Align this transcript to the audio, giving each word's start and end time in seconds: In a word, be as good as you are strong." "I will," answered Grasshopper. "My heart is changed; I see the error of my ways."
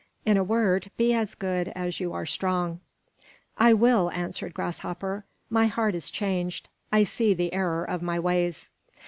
In 0.25 0.35
a 0.35 0.43
word, 0.43 0.89
be 0.97 1.13
as 1.13 1.35
good 1.35 1.67
as 1.75 1.99
you 1.99 2.11
are 2.11 2.25
strong." 2.25 2.79
"I 3.59 3.75
will," 3.75 4.09
answered 4.09 4.51
Grasshopper. 4.51 5.25
"My 5.47 5.67
heart 5.67 5.93
is 5.93 6.09
changed; 6.09 6.67
I 6.91 7.03
see 7.03 7.35
the 7.35 7.53
error 7.53 7.83
of 7.85 8.01
my 8.01 8.17
ways." 8.17 8.69